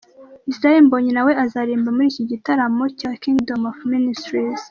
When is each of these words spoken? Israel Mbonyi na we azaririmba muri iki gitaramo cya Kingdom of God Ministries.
Israel 0.51 0.79
Mbonyi 0.85 1.11
na 1.13 1.21
we 1.27 1.33
azaririmba 1.43 1.89
muri 1.95 2.07
iki 2.11 2.23
gitaramo 2.31 2.83
cya 2.99 3.11
Kingdom 3.21 3.59
of 3.69 3.77
God 3.79 3.89
Ministries. 3.95 4.59